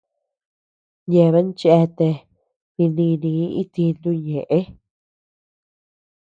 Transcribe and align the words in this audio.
Yeabean 1.13 1.49
cheate 1.59 2.07
dininii 2.75 3.51
itintu 3.63 4.09
ñëʼe. 4.27 4.59